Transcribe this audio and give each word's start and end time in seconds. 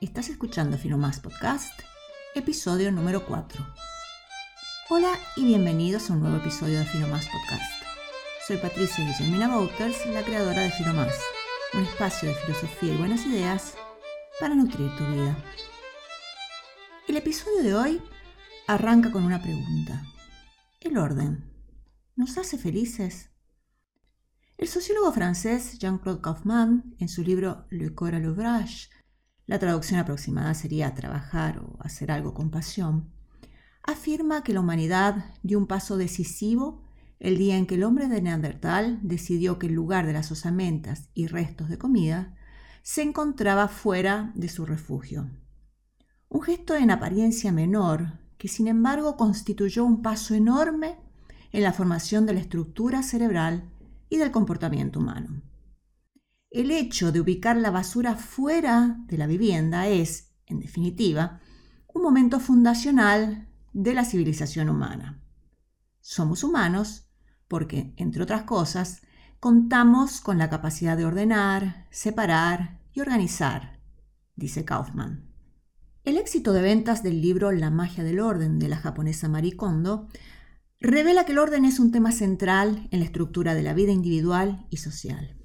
Estás 0.00 0.28
escuchando 0.28 0.78
Finomás 0.78 1.18
Podcast, 1.18 1.72
episodio 2.36 2.92
número 2.92 3.26
4. 3.26 3.66
Hola 4.90 5.18
y 5.34 5.44
bienvenidos 5.44 6.08
a 6.08 6.12
un 6.12 6.20
nuevo 6.20 6.36
episodio 6.36 6.78
de 6.78 6.84
Finomás 6.84 7.26
Podcast. 7.26 7.82
Soy 8.46 8.58
Patricia 8.58 9.04
Guillermina 9.04 9.48
Bouters, 9.48 10.06
la 10.06 10.22
creadora 10.22 10.62
de 10.62 10.70
Finomás, 10.70 11.16
un 11.74 11.82
espacio 11.82 12.28
de 12.28 12.36
filosofía 12.36 12.94
y 12.94 12.96
buenas 12.96 13.26
ideas 13.26 13.74
para 14.38 14.54
nutrir 14.54 14.88
tu 14.96 15.04
vida. 15.06 15.36
El 17.08 17.16
episodio 17.16 17.64
de 17.64 17.74
hoy 17.74 18.02
arranca 18.68 19.10
con 19.10 19.24
una 19.24 19.42
pregunta. 19.42 20.04
¿El 20.80 20.96
orden 20.96 21.52
nos 22.14 22.38
hace 22.38 22.56
felices? 22.56 23.30
El 24.58 24.68
sociólogo 24.68 25.10
francés 25.10 25.76
Jean-Claude 25.80 26.20
Kaufmann, 26.20 26.94
en 27.00 27.08
su 27.08 27.24
libro 27.24 27.66
Le 27.70 27.92
corps 27.96 28.14
à 28.14 28.20
l'ouvrage, 28.20 28.90
la 29.48 29.58
traducción 29.58 29.98
aproximada 29.98 30.54
sería 30.54 30.94
trabajar 30.94 31.58
o 31.58 31.76
hacer 31.80 32.12
algo 32.12 32.34
con 32.34 32.50
pasión, 32.50 33.10
afirma 33.82 34.44
que 34.44 34.52
la 34.52 34.60
humanidad 34.60 35.24
dio 35.42 35.58
un 35.58 35.66
paso 35.66 35.96
decisivo 35.96 36.84
el 37.18 37.38
día 37.38 37.56
en 37.56 37.66
que 37.66 37.76
el 37.76 37.82
hombre 37.82 38.08
de 38.08 38.20
Neandertal 38.20 39.00
decidió 39.02 39.58
que 39.58 39.66
en 39.66 39.74
lugar 39.74 40.06
de 40.06 40.12
las 40.12 40.30
osamentas 40.30 41.08
y 41.14 41.26
restos 41.26 41.70
de 41.70 41.78
comida, 41.78 42.36
se 42.82 43.02
encontraba 43.02 43.68
fuera 43.68 44.32
de 44.34 44.48
su 44.48 44.66
refugio. 44.66 45.28
Un 46.28 46.42
gesto 46.42 46.76
en 46.76 46.90
apariencia 46.90 47.50
menor, 47.50 48.18
que 48.36 48.48
sin 48.48 48.68
embargo 48.68 49.16
constituyó 49.16 49.84
un 49.84 50.02
paso 50.02 50.34
enorme 50.34 50.96
en 51.52 51.62
la 51.62 51.72
formación 51.72 52.26
de 52.26 52.34
la 52.34 52.40
estructura 52.40 53.02
cerebral 53.02 53.64
y 54.10 54.18
del 54.18 54.30
comportamiento 54.30 55.00
humano. 55.00 55.42
El 56.50 56.70
hecho 56.70 57.12
de 57.12 57.20
ubicar 57.20 57.56
la 57.58 57.70
basura 57.70 58.14
fuera 58.14 58.96
de 59.06 59.18
la 59.18 59.26
vivienda 59.26 59.86
es, 59.86 60.32
en 60.46 60.60
definitiva, 60.60 61.40
un 61.92 62.02
momento 62.02 62.40
fundacional 62.40 63.48
de 63.74 63.92
la 63.92 64.06
civilización 64.06 64.70
humana. 64.70 65.22
Somos 66.00 66.42
humanos 66.42 67.10
porque, 67.48 67.92
entre 67.98 68.22
otras 68.22 68.44
cosas, 68.44 69.02
contamos 69.40 70.22
con 70.22 70.38
la 70.38 70.48
capacidad 70.48 70.96
de 70.96 71.04
ordenar, 71.04 71.86
separar 71.90 72.80
y 72.94 73.00
organizar, 73.00 73.80
dice 74.34 74.64
Kaufman. 74.64 75.28
El 76.02 76.16
éxito 76.16 76.54
de 76.54 76.62
ventas 76.62 77.02
del 77.02 77.20
libro 77.20 77.52
La 77.52 77.70
magia 77.70 78.04
del 78.04 78.20
orden 78.20 78.58
de 78.58 78.68
la 78.68 78.78
japonesa 78.78 79.28
Marie 79.28 79.54
Kondo 79.54 80.08
revela 80.80 81.26
que 81.26 81.32
el 81.32 81.38
orden 81.38 81.66
es 81.66 81.78
un 81.78 81.92
tema 81.92 82.10
central 82.10 82.88
en 82.90 83.00
la 83.00 83.04
estructura 83.04 83.54
de 83.54 83.62
la 83.62 83.74
vida 83.74 83.92
individual 83.92 84.66
y 84.70 84.78
social. 84.78 85.37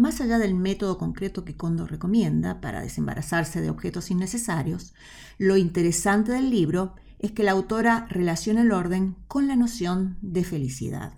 Más 0.00 0.22
allá 0.22 0.38
del 0.38 0.54
método 0.54 0.96
concreto 0.96 1.44
que 1.44 1.58
Kondo 1.58 1.86
recomienda 1.86 2.62
para 2.62 2.80
desembarazarse 2.80 3.60
de 3.60 3.68
objetos 3.68 4.10
innecesarios, 4.10 4.94
lo 5.36 5.58
interesante 5.58 6.32
del 6.32 6.48
libro 6.48 6.94
es 7.18 7.32
que 7.32 7.42
la 7.42 7.50
autora 7.50 8.06
relaciona 8.08 8.62
el 8.62 8.72
orden 8.72 9.14
con 9.28 9.46
la 9.46 9.56
noción 9.56 10.16
de 10.22 10.42
felicidad. 10.42 11.12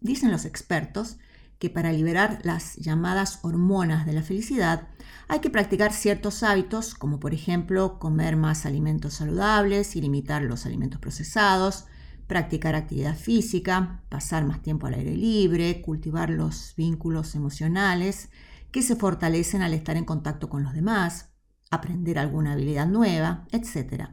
Dicen 0.00 0.32
los 0.32 0.46
expertos 0.46 1.18
que 1.60 1.70
para 1.70 1.92
liberar 1.92 2.40
las 2.42 2.74
llamadas 2.74 3.38
hormonas 3.42 4.04
de 4.04 4.14
la 4.14 4.24
felicidad 4.24 4.88
hay 5.28 5.38
que 5.38 5.48
practicar 5.48 5.92
ciertos 5.92 6.42
hábitos 6.42 6.96
como 6.96 7.20
por 7.20 7.34
ejemplo 7.34 8.00
comer 8.00 8.34
más 8.34 8.66
alimentos 8.66 9.14
saludables 9.14 9.94
y 9.94 10.00
limitar 10.00 10.42
los 10.42 10.66
alimentos 10.66 10.98
procesados, 10.98 11.86
practicar 12.28 12.76
actividad 12.76 13.16
física, 13.16 14.02
pasar 14.08 14.44
más 14.44 14.62
tiempo 14.62 14.86
al 14.86 14.94
aire 14.94 15.16
libre, 15.16 15.82
cultivar 15.82 16.30
los 16.30 16.74
vínculos 16.76 17.34
emocionales 17.34 18.30
que 18.70 18.82
se 18.82 18.94
fortalecen 18.94 19.62
al 19.62 19.74
estar 19.74 19.96
en 19.96 20.04
contacto 20.04 20.48
con 20.48 20.62
los 20.62 20.74
demás, 20.74 21.30
aprender 21.70 22.18
alguna 22.18 22.52
habilidad 22.52 22.86
nueva, 22.86 23.46
etc. 23.50 24.10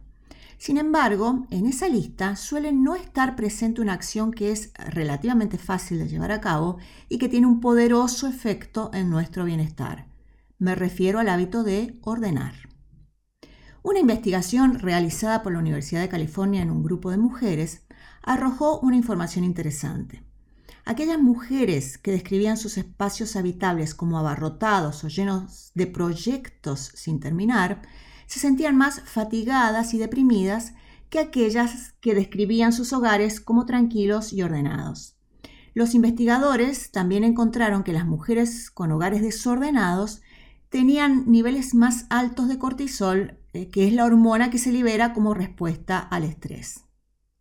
Sin 0.58 0.78
embargo, 0.78 1.46
en 1.52 1.66
esa 1.68 1.90
lista 1.90 2.38
suele 2.38 2.72
no 2.72 2.96
estar 2.96 3.36
presente 3.36 3.82
una 3.82 3.94
acción 3.94 4.32
que 4.32 4.52
es 4.52 4.72
relativamente 4.78 5.58
fácil 5.58 6.00
de 6.00 6.08
llevar 6.08 6.32
a 6.32 6.42
cabo 6.42 6.78
y 7.10 7.18
que 7.18 7.30
tiene 7.30 7.48
un 7.48 7.60
poderoso 7.60 8.28
efecto 8.28 8.92
en 8.94 9.10
nuestro 9.10 9.44
bienestar. 9.44 10.08
Me 10.58 10.74
refiero 10.74 11.20
al 11.20 11.28
hábito 11.28 11.64
de 11.64 12.00
ordenar. 12.02 12.54
Una 13.84 14.00
investigación 14.00 14.80
realizada 14.80 15.44
por 15.44 15.52
la 15.52 15.60
Universidad 15.60 16.02
de 16.02 16.10
California 16.10 16.62
en 16.62 16.72
un 16.72 16.82
grupo 16.82 17.12
de 17.12 17.18
mujeres 17.18 17.85
arrojó 18.26 18.80
una 18.80 18.98
información 18.98 19.46
interesante. 19.46 20.24
Aquellas 20.84 21.20
mujeres 21.20 21.98
que 21.98 22.12
describían 22.12 22.58
sus 22.58 22.78
espacios 22.78 23.36
habitables 23.36 23.96
como 23.96 24.20
abarrotados 24.20 25.04
o 25.04 25.08
llenos 25.08 25.72
de 25.74 25.88
proyectos 25.88 26.92
sin 26.94 27.20
terminar, 27.20 27.82
se 28.28 28.40
sentían 28.40 28.76
más 28.76 29.02
fatigadas 29.02 29.94
y 29.94 30.00
deprimidas 30.00 30.74
que 31.10 31.20
aquellas 31.20 31.94
que 32.02 32.16
describían 32.16 32.74
sus 32.74 32.94
hogares 32.94 33.40
como 33.40 33.66
tranquilos 33.66 34.34
y 34.34 34.42
ordenados. 34.42 35.16
Los 35.74 35.94
investigadores 35.94 36.92
también 36.92 37.24
encontraron 37.24 37.84
que 37.84 37.94
las 37.94 38.06
mujeres 38.06 38.72
con 38.72 38.92
hogares 38.92 39.22
desordenados 39.22 40.22
tenían 40.70 41.30
niveles 41.32 41.76
más 41.76 42.06
altos 42.10 42.48
de 42.48 42.58
cortisol, 42.58 43.40
eh, 43.54 43.70
que 43.70 43.88
es 43.88 43.94
la 43.94 44.06
hormona 44.06 44.50
que 44.50 44.58
se 44.58 44.72
libera 44.72 45.14
como 45.14 45.34
respuesta 45.34 46.00
al 46.00 46.24
estrés. 46.24 46.85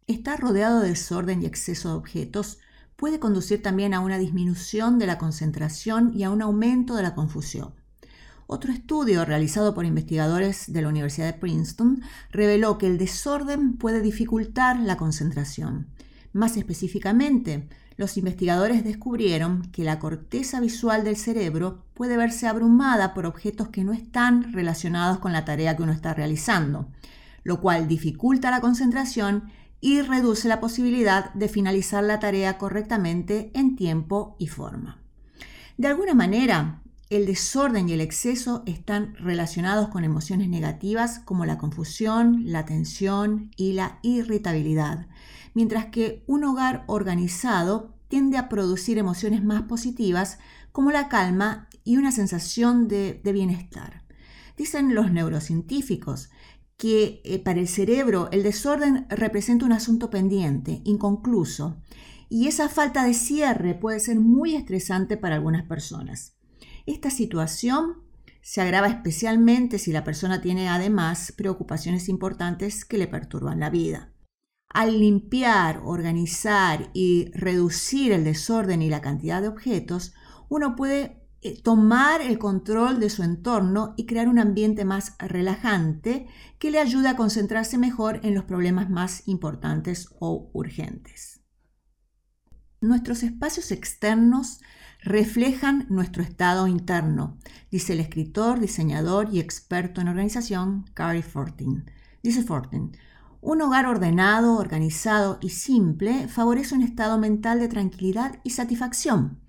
Estar 0.07 0.39
rodeado 0.39 0.81
de 0.81 0.91
desorden 0.91 1.43
y 1.43 1.47
exceso 1.47 1.89
de 1.89 1.95
objetos 1.95 2.59
puede 2.95 3.19
conducir 3.19 3.63
también 3.63 3.95
a 3.95 4.01
una 4.01 4.19
disminución 4.19 4.99
de 4.99 5.07
la 5.07 5.17
concentración 5.17 6.13
y 6.15 6.25
a 6.25 6.31
un 6.31 6.43
aumento 6.43 6.95
de 6.95 7.03
la 7.03 7.15
confusión. 7.15 7.73
Otro 8.47 8.71
estudio 8.71 9.25
realizado 9.25 9.73
por 9.73 9.87
investigadores 9.87 10.71
de 10.71 10.83
la 10.83 10.89
Universidad 10.89 11.27
de 11.33 11.39
Princeton 11.39 12.03
reveló 12.31 12.77
que 12.77 12.87
el 12.87 12.99
desorden 12.99 13.79
puede 13.79 14.03
dificultar 14.03 14.79
la 14.79 14.99
concentración. 14.99 15.89
Más 16.35 16.59
específicamente, 16.59 17.67
los 17.97 18.19
investigadores 18.19 18.85
descubrieron 18.85 19.63
que 19.73 19.85
la 19.85 19.99
corteza 19.99 20.61
visual 20.61 21.05
del 21.05 21.17
cerebro 21.17 21.87
puede 21.95 22.19
verse 22.19 22.47
abrumada 22.47 23.15
por 23.15 23.25
objetos 23.25 23.69
que 23.71 23.85
no 23.85 23.95
están 23.95 24.53
relacionados 24.53 25.19
con 25.19 25.33
la 25.33 25.47
tarea 25.47 25.75
que 25.75 25.83
uno 25.83 25.93
está 25.93 26.13
realizando, 26.13 26.91
lo 27.43 27.63
cual 27.63 27.89
dificulta 27.89 28.51
la 28.51 28.61
concentración 28.61 29.45
y 29.85 30.01
reduce 30.01 30.49
la 30.49 30.61
posibilidad 30.61 31.35
de 31.35 31.47
finalizar 31.47 32.03
la 32.03 32.19
tarea 32.19 32.57
correctamente 32.57 33.51
en 33.53 33.77
tiempo 33.77 34.35
y 34.39 34.47
forma. 34.47 35.03
De 35.77 35.89
alguna 35.89 36.15
manera, 36.15 36.81
el 37.11 37.27
desorden 37.27 37.87
y 37.91 37.93
el 37.93 38.01
exceso 38.01 38.63
están 38.65 39.15
relacionados 39.17 39.91
con 39.91 40.03
emociones 40.03 40.49
negativas 40.49 41.19
como 41.19 41.45
la 41.45 41.59
confusión, 41.59 42.45
la 42.47 42.65
tensión 42.65 43.51
y 43.59 43.75
la 43.75 43.99
irritabilidad, 44.01 45.07
mientras 45.53 45.85
que 45.85 46.25
un 46.27 46.45
hogar 46.45 46.85
organizado 46.87 47.95
tiende 48.09 48.39
a 48.39 48.49
producir 48.49 48.97
emociones 48.97 49.45
más 49.45 49.65
positivas 49.65 50.39
como 50.73 50.93
la 50.93 51.11
calma 51.11 51.69
y 51.85 51.99
una 51.99 52.11
sensación 52.11 52.89
de, 52.89 53.21
bienestar. 53.23 54.03
Dicen 54.57 54.95
los 54.95 55.13
neurocientíficos 55.13 56.31
que 56.77 57.21
eh, 57.25 57.39
para 57.39 57.61
el 57.61 57.69
cerebro 57.69 58.29
el 58.33 58.43
desorden 58.43 59.07
representa 59.09 59.65
un 59.65 59.73
asunto 59.73 60.11
pendiente, 60.11 60.81
inconcluso, 60.85 61.81
y 62.29 62.49
esa 62.49 62.69
falta 62.69 63.05
de 63.05 63.15
cierre 63.15 63.75
puede 63.75 64.01
ser 64.01 64.19
muy 64.19 64.57
estresante 64.57 65.17
para 65.17 65.37
algunas 65.37 65.65
personas. 65.65 66.37
Esta 66.87 67.11
situación 67.11 68.03
se 68.43 68.61
agrava 68.61 68.89
especialmente 68.89 69.79
si 69.79 69.93
la 69.93 70.05
persona 70.05 70.43
tiene 70.43 70.69
además 70.69 71.33
preocupaciones 71.37 72.09
importantes 72.09 72.85
que 72.85 72.99
le 72.99 73.07
perturban 73.07 73.61
la 73.61 73.71
vida. 73.71 74.13
Al 74.69 74.99
limpiar, 74.99 75.81
organizar 75.85 76.91
y 76.93 77.31
reducir 77.33 78.13
el 78.13 78.25
desorden 78.25 78.83
y 78.83 78.91
la 78.91 79.01
cantidad 79.01 79.41
de 79.41 79.49
objetos, 79.49 80.13
uno 80.49 80.77
puede 80.77 81.24
tomar 81.53 82.23
el 82.23 82.39
control 82.39 83.01
de 83.01 83.11
su 83.11 83.23
entorno 83.23 83.95
y 83.97 84.07
crear 84.07 84.29
un 84.29 84.39
ambiente 84.39 84.85
más 84.85 85.17
relajante 85.19 86.27
que 86.59 86.71
le 86.71 86.79
ayude 86.79 87.09
a 87.09 87.17
concentrarse 87.17 87.77
mejor 87.77 88.21
en 88.23 88.35
los 88.35 88.45
problemas 88.45 88.89
más 88.89 89.29
importantes 89.29 90.09
o 90.21 90.51
urgentes. 90.55 91.41
Nuestros 92.81 93.23
espacios 93.23 93.73
externos 93.73 94.61
reflejan 95.03 95.87
nuestro 95.91 96.23
estado 96.23 96.67
interno, 96.67 97.39
dice 97.71 97.93
el 97.93 98.01
escritor, 98.01 98.59
diseñador 98.59 99.29
y 99.33 99.41
experto 99.41 100.01
en 100.01 100.09
organización 100.09 100.87
Gary 100.95 101.23
Fortin. 101.23 101.91
Dice 102.23 102.43
Fortin, 102.43 102.93
un 103.43 103.61
hogar 103.61 103.85
ordenado, 103.85 104.57
organizado 104.57 105.39
y 105.43 105.51
simple 105.51 106.29
favorece 106.29 106.75
un 106.75 106.83
estado 106.83 107.19
mental 107.19 107.61
de 107.61 107.69
tranquilidad 107.69 108.41
y 108.43 108.51
satisfacción 108.51 109.44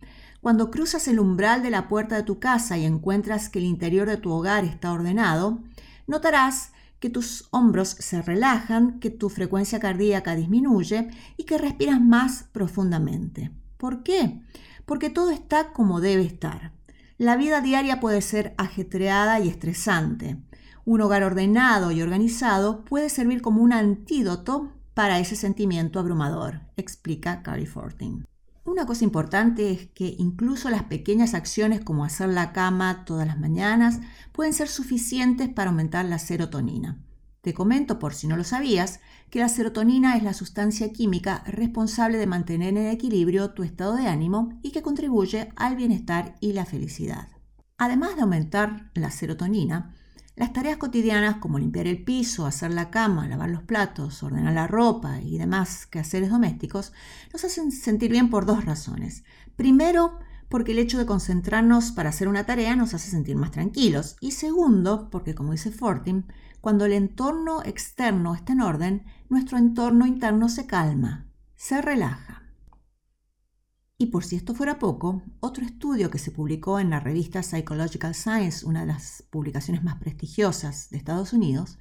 cuando 0.45 0.69
cruzas 0.69 1.07
el 1.07 1.19
umbral 1.19 1.63
de 1.63 1.71
la 1.71 1.87
puerta 1.87 2.15
de 2.15 2.21
tu 2.21 2.37
casa 2.37 2.77
y 2.77 2.85
encuentras 2.85 3.49
que 3.49 3.57
el 3.57 3.65
interior 3.65 4.07
de 4.07 4.17
tu 4.17 4.31
hogar 4.31 4.63
está 4.63 4.91
ordenado, 4.91 5.63
notarás 6.05 6.71
que 6.99 7.09
tus 7.09 7.47
hombros 7.49 7.89
se 7.89 8.21
relajan, 8.21 8.99
que 8.99 9.09
tu 9.09 9.29
frecuencia 9.29 9.79
cardíaca 9.79 10.35
disminuye 10.35 11.09
y 11.35 11.45
que 11.45 11.57
respiras 11.57 11.99
más 11.99 12.43
profundamente. 12.51 13.49
¿Por 13.77 14.03
qué? 14.03 14.39
Porque 14.85 15.09
todo 15.09 15.31
está 15.31 15.73
como 15.73 15.99
debe 15.99 16.21
estar. 16.21 16.73
La 17.17 17.37
vida 17.37 17.61
diaria 17.61 17.99
puede 17.99 18.21
ser 18.21 18.53
ajetreada 18.59 19.39
y 19.39 19.49
estresante. 19.49 20.37
Un 20.85 21.01
hogar 21.01 21.23
ordenado 21.23 21.91
y 21.91 22.03
organizado 22.03 22.85
puede 22.85 23.09
servir 23.09 23.41
como 23.41 23.63
un 23.63 23.73
antídoto 23.73 24.73
para 24.93 25.17
ese 25.17 25.35
sentimiento 25.35 25.99
abrumador, 25.99 26.61
explica 26.77 27.41
Carrie 27.41 27.65
Fortin. 27.65 28.27
Una 28.65 28.87
cosa 28.87 29.03
importante 29.03 29.71
es 29.71 29.87
que 29.91 30.15
incluso 30.17 30.71
las 30.71 30.83
pequeñas 30.85 31.35
acciones 31.35 31.81
como 31.81 32.03
hacer 32.03 32.29
la 32.29 32.51
cama 32.51 33.05
todas 33.05 33.27
las 33.27 33.39
mañanas 33.39 33.99
pueden 34.31 34.53
ser 34.53 34.69
suficientes 34.69 35.49
para 35.49 35.69
aumentar 35.69 36.03
la 36.05 36.17
serotonina. 36.17 36.97
Te 37.41 37.53
comento, 37.53 37.99
por 37.99 38.15
si 38.15 38.25
no 38.25 38.35
lo 38.35 38.43
sabías, 38.43 39.01
que 39.29 39.39
la 39.39 39.49
serotonina 39.49 40.17
es 40.17 40.23
la 40.23 40.33
sustancia 40.33 40.91
química 40.91 41.43
responsable 41.45 42.17
de 42.17 42.25
mantener 42.25 42.75
en 42.75 42.87
equilibrio 42.87 43.51
tu 43.51 43.61
estado 43.61 43.95
de 43.95 44.07
ánimo 44.07 44.57
y 44.63 44.71
que 44.71 44.81
contribuye 44.81 45.49
al 45.55 45.75
bienestar 45.75 46.35
y 46.39 46.53
la 46.53 46.65
felicidad. 46.65 47.27
Además 47.77 48.15
de 48.15 48.23
aumentar 48.23 48.89
la 48.95 49.11
serotonina, 49.11 49.93
las 50.35 50.51
tareas 50.51 50.77
cotidianas 50.77 51.37
como 51.37 51.59
limpiar 51.59 51.87
el 51.87 52.03
piso, 52.03 52.45
hacer 52.45 52.71
la 52.71 52.89
cama, 52.89 53.27
lavar 53.27 53.49
los 53.49 53.63
platos, 53.63 54.21
ordenar 54.21 54.53
la 54.53 54.67
ropa 54.67 55.21
y 55.21 55.37
demás 55.37 55.85
quehaceres 55.85 56.29
domésticos 56.29 56.91
nos 57.31 57.45
hacen 57.45 57.71
sentir 57.71 58.11
bien 58.11 58.29
por 58.29 58.45
dos 58.45 58.65
razones. 58.65 59.23
Primero, 59.55 60.19
porque 60.49 60.73
el 60.73 60.79
hecho 60.79 60.97
de 60.97 61.05
concentrarnos 61.05 61.91
para 61.91 62.09
hacer 62.09 62.27
una 62.27 62.45
tarea 62.45 62.75
nos 62.75 62.93
hace 62.93 63.09
sentir 63.09 63.35
más 63.35 63.51
tranquilos. 63.51 64.17
Y 64.19 64.31
segundo, 64.31 65.09
porque 65.09 65.35
como 65.35 65.53
dice 65.53 65.71
Fortin, 65.71 66.25
cuando 66.61 66.85
el 66.85 66.93
entorno 66.93 67.63
externo 67.63 68.35
está 68.35 68.53
en 68.53 68.61
orden, 68.61 69.05
nuestro 69.29 69.57
entorno 69.57 70.05
interno 70.05 70.49
se 70.49 70.65
calma, 70.65 71.27
se 71.55 71.81
relaja. 71.81 72.34
Y 73.97 74.07
por 74.07 74.25
si 74.25 74.35
esto 74.35 74.53
fuera 74.53 74.77
poco, 74.77 75.21
otro 75.39 75.63
estudio 75.63 76.11
que 76.11 76.17
se 76.17 76.31
publicó 76.31 76.79
en 76.81 76.89
la 76.89 76.99
revista 76.99 77.41
Psychological 77.41 78.13
Science, 78.13 78.65
una 78.65 78.81
de 78.81 78.87
las 78.87 79.23
publicaciones 79.29 79.85
más 79.85 79.95
prestigiosas 79.95 80.89
de 80.89 80.97
Estados 80.97 81.31
Unidos, 81.31 81.77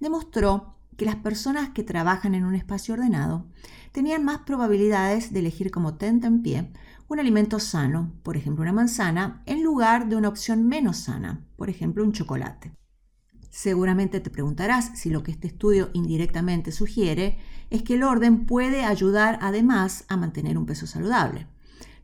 demostró 0.00 0.76
que 0.96 1.04
las 1.04 1.16
personas 1.16 1.68
que 1.70 1.82
trabajan 1.82 2.34
en 2.34 2.46
un 2.46 2.54
espacio 2.54 2.94
ordenado 2.94 3.46
tenían 3.92 4.24
más 4.24 4.38
probabilidades 4.46 5.30
de 5.30 5.40
elegir 5.40 5.70
como 5.70 5.96
tenta 5.96 6.26
en 6.26 6.40
pie 6.40 6.72
un 7.06 7.20
alimento 7.20 7.60
sano, 7.60 8.14
por 8.22 8.38
ejemplo 8.38 8.62
una 8.62 8.72
manzana, 8.72 9.42
en 9.44 9.62
lugar 9.62 10.08
de 10.08 10.16
una 10.16 10.28
opción 10.30 10.66
menos 10.66 10.96
sana, 10.96 11.46
por 11.56 11.68
ejemplo 11.68 12.02
un 12.02 12.12
chocolate. 12.12 12.72
Seguramente 13.50 14.20
te 14.20 14.30
preguntarás 14.30 14.98
si 14.98 15.10
lo 15.10 15.22
que 15.22 15.32
este 15.32 15.48
estudio 15.48 15.90
indirectamente 15.92 16.72
sugiere 16.72 17.38
es 17.68 17.82
que 17.82 17.94
el 17.94 18.04
orden 18.04 18.46
puede 18.46 18.84
ayudar 18.84 19.38
además 19.42 20.06
a 20.08 20.16
mantener 20.16 20.56
un 20.56 20.64
peso 20.64 20.86
saludable. 20.86 21.46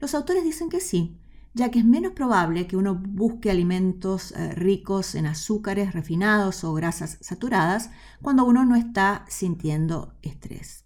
Los 0.04 0.14
autores 0.14 0.44
dicen 0.44 0.68
que 0.68 0.80
sí, 0.80 1.18
ya 1.54 1.70
que 1.70 1.78
es 1.78 1.84
menos 1.86 2.12
probable 2.12 2.66
que 2.66 2.76
uno 2.76 2.94
busque 2.94 3.50
alimentos 3.50 4.32
eh, 4.32 4.52
ricos 4.52 5.14
en 5.14 5.24
azúcares 5.24 5.94
refinados 5.94 6.62
o 6.62 6.74
grasas 6.74 7.16
saturadas 7.22 7.88
cuando 8.20 8.44
uno 8.44 8.66
no 8.66 8.76
está 8.76 9.24
sintiendo 9.30 10.12
estrés. 10.20 10.84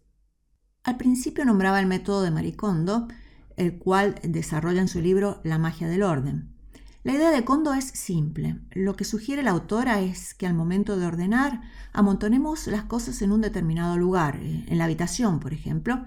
Al 0.84 0.98
principio 0.98 1.44
nombraba 1.44 1.80
el 1.80 1.86
método 1.86 2.22
de 2.22 2.30
Maricondo, 2.30 3.08
el 3.56 3.78
cual 3.80 4.20
desarrolla 4.22 4.82
en 4.82 4.86
su 4.86 5.00
libro 5.00 5.40
La 5.42 5.58
magia 5.58 5.88
del 5.88 6.04
orden. 6.04 6.54
La 7.02 7.14
idea 7.14 7.32
de 7.32 7.44
Kondo 7.44 7.74
es 7.74 7.86
simple. 7.86 8.60
Lo 8.70 8.94
que 8.94 9.04
sugiere 9.04 9.42
la 9.42 9.50
autora 9.50 10.00
es 10.00 10.32
que 10.32 10.46
al 10.46 10.54
momento 10.54 10.96
de 10.96 11.06
ordenar 11.06 11.62
amontonemos 11.92 12.68
las 12.68 12.84
cosas 12.84 13.20
en 13.22 13.32
un 13.32 13.40
determinado 13.40 13.98
lugar, 13.98 14.36
eh, 14.40 14.64
en 14.68 14.78
la 14.78 14.84
habitación, 14.84 15.40
por 15.40 15.52
ejemplo, 15.52 16.04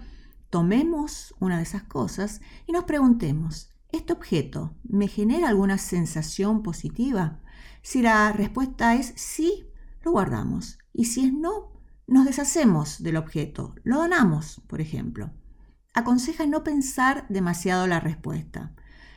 tomemos 0.51 1.33
una 1.39 1.57
de 1.57 1.63
esas 1.63 1.83
cosas 1.83 2.41
y 2.67 2.73
nos 2.73 2.83
preguntemos, 2.83 3.71
¿este 3.91 4.13
objeto 4.13 4.75
me 4.83 5.07
genera 5.07 5.49
alguna 5.49 5.79
sensación 5.79 6.61
positiva? 6.61 7.39
Si 7.81 8.03
la 8.03 8.31
respuesta 8.33 8.93
es 8.93 9.13
sí, 9.15 9.65
lo 10.03 10.11
guardamos. 10.11 10.77
Y 10.93 11.05
si 11.05 11.25
es 11.25 11.33
no, 11.33 11.71
nos 12.05 12.25
deshacemos 12.25 13.01
del 13.01 13.15
objeto, 13.15 13.73
lo 13.83 13.97
donamos, 13.97 14.61
por 14.67 14.81
ejemplo. 14.81 15.31
Aconseja 15.93 16.45
no 16.45 16.63
pensar 16.63 17.25
demasiado 17.29 17.87
la 17.87 17.99
respuesta. 17.99 18.75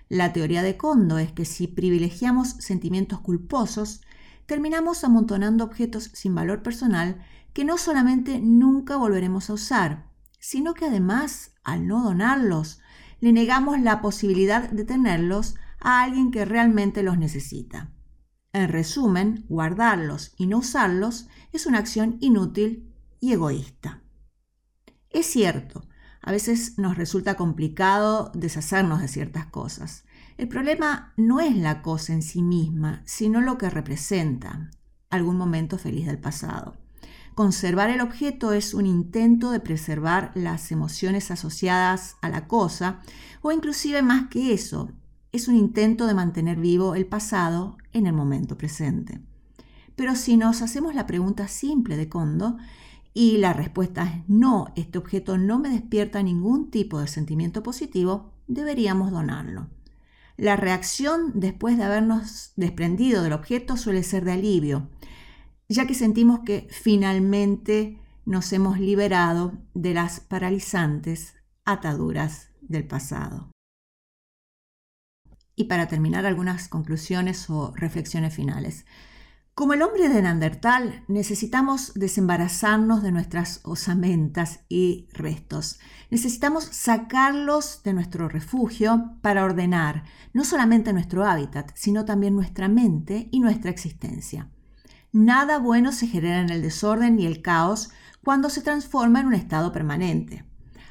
La 0.09 0.33
teoría 0.33 0.63
de 0.63 0.77
Kondo 0.77 1.19
es 1.19 1.33
que 1.33 1.45
si 1.45 1.67
privilegiamos 1.67 2.51
sentimientos 2.61 3.21
culposos, 3.21 4.03
terminamos 4.47 5.03
amontonando 5.03 5.65
objetos 5.65 6.11
sin 6.13 6.35
valor 6.35 6.63
personal 6.63 7.25
que 7.53 7.65
no 7.65 7.77
solamente 7.77 8.41
nunca 8.41 8.97
volveremos 8.97 9.51
a 9.51 9.55
usar, 9.55 10.14
sino 10.45 10.75
que 10.75 10.85
además, 10.85 11.55
al 11.65 11.87
no 11.87 12.05
donarlos, 12.05 12.79
le 13.19 13.33
negamos 13.33 13.81
la 13.81 14.03
posibilidad 14.03 14.69
de 14.69 14.85
tenerlos 14.85 15.55
a 15.81 16.03
alguien 16.03 16.31
que 16.31 16.45
realmente 16.45 17.03
los 17.03 17.17
necesita. 17.17 17.95
En 18.53 18.69
resumen, 18.69 19.47
guardarlos 19.49 20.35
y 20.37 20.47
no 20.47 20.59
usarlos 20.59 21.29
es 21.53 21.65
una 21.65 21.79
acción 21.79 22.19
inútil 22.21 22.93
y 23.21 23.33
egoísta. 23.33 24.03
Es 25.09 25.25
cierto, 25.25 25.89
a 26.21 26.31
veces 26.31 26.79
nos 26.79 26.99
resulta 26.99 27.37
complicado 27.37 28.31
deshacernos 28.35 29.01
de 29.01 29.09
ciertas 29.09 29.47
cosas. 29.47 30.05
El 30.37 30.49
problema 30.49 31.15
no 31.17 31.41
es 31.41 31.57
la 31.57 31.81
cosa 31.81 32.13
en 32.13 32.21
sí 32.21 32.43
misma, 32.43 33.03
sino 33.07 33.41
lo 33.41 33.57
que 33.57 33.71
representa, 33.71 34.71
algún 35.09 35.39
momento 35.39 35.79
feliz 35.79 36.05
del 36.05 36.19
pasado. 36.19 36.84
Conservar 37.35 37.91
el 37.91 38.01
objeto 38.01 38.53
es 38.53 38.75
un 38.75 38.87
intento 38.87 39.51
de 39.51 39.59
preservar 39.59 40.31
las 40.37 40.71
emociones 40.71 41.33
asociadas 41.33 42.17
a 42.23 42.29
la 42.29 42.47
cosa, 42.47 43.01
o 43.43 43.51
inclusive 43.51 44.03
más 44.03 44.29
que 44.29 44.53
eso, 44.53 44.91
es 45.33 45.49
un 45.49 45.57
intento 45.57 46.07
de 46.07 46.15
mantener 46.15 46.61
vivo 46.61 46.95
el 46.95 47.07
pasado 47.07 47.77
en 47.93 48.07
el 48.07 48.13
momento 48.13 48.57
presente. 48.57 49.21
Pero 49.97 50.15
si 50.15 50.37
nos 50.37 50.63
hacemos 50.63 50.95
la 50.95 51.09
pregunta 51.09 51.49
simple 51.49 51.97
de 51.97 52.09
Kondo 52.09 52.57
y 53.13 53.39
la 53.39 53.53
respuesta 53.53 54.05
es 54.05 54.29
no, 54.29 54.73
este 54.77 54.99
objeto 54.99 55.37
no 55.37 55.59
me 55.59 55.71
despierta 55.71 56.23
ningún 56.23 56.71
tipo 56.71 57.01
de 57.01 57.09
sentimiento 57.09 57.65
positivo, 57.65 58.31
deberíamos 58.47 59.11
donarlo. 59.11 59.67
La 60.37 60.55
reacción 60.55 61.33
después 61.35 61.79
de 61.79 61.85
habernos 61.85 62.53
desprendido 62.55 63.25
del 63.25 63.33
objeto 63.33 63.77
suele 63.77 64.05
ser 64.05 64.25
de 64.25 64.33
alivio, 64.33 64.89
ya 65.69 65.87
que 65.87 65.95
sentimos 65.95 66.41
que 66.41 66.69
finalmente 66.71 68.01
nos 68.25 68.53
hemos 68.53 68.79
liberado 68.79 69.53
de 69.75 69.95
las 69.95 70.21
paralizantes 70.21 71.35
ataduras 71.65 72.51
del 72.61 72.87
pasado. 72.87 73.51
Y 75.57 75.65
para 75.65 75.87
terminar, 75.87 76.27
algunas 76.27 76.69
conclusiones 76.69 77.49
o 77.49 77.73
reflexiones 77.77 78.35
finales. 78.35 78.87
Como 79.55 79.73
el 79.73 79.83
hombre 79.83 80.09
de 80.09 80.21
Neandertal, 80.21 81.05
necesitamos 81.07 81.95
desembarazarnos 81.95 83.05
de 83.05 83.13
nuestras 83.13 83.61
osamentas 83.63 84.65
y 84.69 85.07
restos. 85.13 85.79
Necesitamos 86.11 86.65
sacarlos 86.65 87.83
de 87.85 87.93
nuestro 87.93 88.29
refugio 88.29 89.17
para 89.23 89.45
ordenar 89.45 90.03
no 90.33 90.43
solamente 90.43 90.93
nuestro 90.93 91.25
hábitat, 91.25 91.71
sino 91.77 92.05
también 92.05 92.35
nuestra 92.35 92.67
mente 92.67 93.29
y 93.31 93.39
nuestra 93.39 93.71
existencia. 93.71 94.51
Nada 95.15 95.61
bueno 95.61 95.93
se 95.93 96.09
genera 96.09 96.41
en 96.41 96.51
el 96.51 96.61
desorden 96.61 97.21
y 97.21 97.27
el 97.27 97.41
caos 97.41 97.91
cuando 98.25 98.51
se 98.51 98.63
transforma 98.63 99.21
en 99.21 99.29
un 99.29 99.35
estado 99.35 99.71
permanente. 99.71 100.45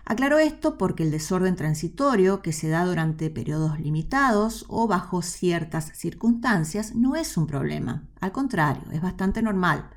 Aclaro 0.05 0.39
esto 0.39 0.77
porque 0.77 1.03
el 1.03 1.11
desorden 1.11 1.57
transitorio 1.57 2.41
que 2.41 2.53
se 2.53 2.69
da 2.69 2.85
durante 2.85 3.29
periodos 3.29 3.81
limitados 3.81 4.63
o 4.69 4.87
bajo 4.87 5.21
ciertas 5.21 5.91
circunstancias 5.97 6.95
no 6.95 7.17
es 7.17 7.35
un 7.35 7.47
problema. 7.47 8.07
Al 8.21 8.31
contrario, 8.31 8.83
es 8.93 9.01
bastante 9.01 9.41
normal. 9.41 9.89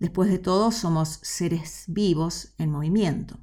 Después 0.00 0.28
de 0.28 0.38
todo, 0.38 0.72
somos 0.72 1.20
seres 1.22 1.84
vivos 1.86 2.54
en 2.58 2.72
movimiento. 2.72 3.38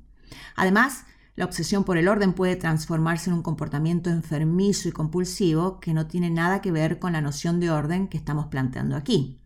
Además, 0.57 1.05
la 1.37 1.45
obsesión 1.45 1.85
por 1.85 1.97
el 1.97 2.09
orden 2.09 2.33
puede 2.33 2.57
transformarse 2.57 3.29
en 3.29 3.37
un 3.37 3.41
comportamiento 3.41 4.09
enfermizo 4.09 4.89
y 4.89 4.91
compulsivo 4.91 5.79
que 5.79 5.93
no 5.93 6.07
tiene 6.07 6.29
nada 6.29 6.59
que 6.59 6.73
ver 6.73 6.99
con 6.99 7.13
la 7.13 7.21
noción 7.21 7.61
de 7.61 7.71
orden 7.71 8.09
que 8.09 8.17
estamos 8.17 8.47
planteando 8.47 8.97
aquí. 8.97 9.39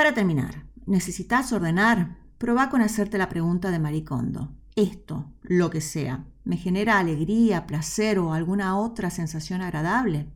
Para 0.00 0.14
terminar, 0.14 0.64
¿necesitas 0.86 1.52
ordenar? 1.52 2.16
Proba 2.38 2.70
con 2.70 2.80
hacerte 2.80 3.18
la 3.18 3.28
pregunta 3.28 3.70
de 3.70 3.78
Maricondo. 3.78 4.56
Esto, 4.74 5.30
lo 5.42 5.68
que 5.68 5.82
sea, 5.82 6.24
¿me 6.42 6.56
genera 6.56 6.98
alegría, 6.98 7.66
placer 7.66 8.18
o 8.18 8.32
alguna 8.32 8.78
otra 8.78 9.10
sensación 9.10 9.60
agradable? 9.60 10.32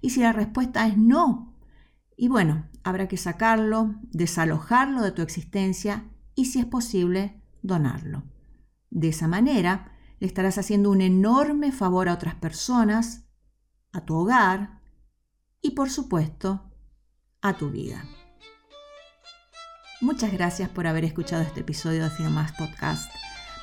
Y 0.00 0.08
si 0.08 0.20
la 0.22 0.32
respuesta 0.32 0.86
es 0.86 0.96
no, 0.96 1.54
y 2.16 2.28
bueno, 2.28 2.70
habrá 2.84 3.06
que 3.06 3.18
sacarlo, 3.18 3.96
desalojarlo 4.12 5.02
de 5.02 5.12
tu 5.12 5.20
existencia 5.20 6.06
y 6.34 6.46
si 6.46 6.60
es 6.60 6.64
posible, 6.64 7.38
donarlo. 7.60 8.22
De 8.88 9.08
esa 9.08 9.28
manera, 9.28 9.92
le 10.20 10.26
estarás 10.26 10.56
haciendo 10.56 10.90
un 10.90 11.02
enorme 11.02 11.70
favor 11.70 12.08
a 12.08 12.14
otras 12.14 12.36
personas, 12.36 13.26
a 13.92 14.06
tu 14.06 14.14
hogar 14.14 14.80
y, 15.60 15.72
por 15.72 15.90
supuesto, 15.90 16.72
a 17.42 17.52
tu 17.58 17.68
vida. 17.68 18.06
Muchas 20.02 20.32
gracias 20.32 20.68
por 20.68 20.86
haber 20.88 21.04
escuchado 21.04 21.42
este 21.42 21.60
episodio 21.60 22.02
de 22.02 22.10
Finomás 22.10 22.50
Podcast. 22.50 23.14